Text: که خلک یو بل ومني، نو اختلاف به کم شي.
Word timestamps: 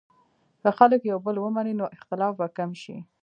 که 0.61 0.69
خلک 0.77 1.01
یو 1.11 1.17
بل 1.25 1.35
ومني، 1.39 1.73
نو 1.79 1.85
اختلاف 1.95 2.33
به 2.39 2.47
کم 2.57 2.71
شي. 2.81 2.95